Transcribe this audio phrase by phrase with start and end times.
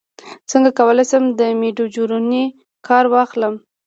[0.49, 2.43] څنګه کولی شم د میډجورني
[2.87, 3.55] کار واخلم